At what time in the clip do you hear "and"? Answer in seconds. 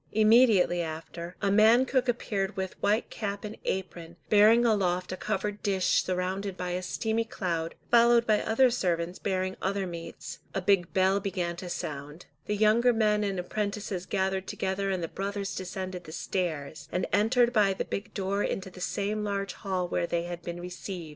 3.45-3.55, 13.23-13.37, 14.89-15.03, 16.91-17.05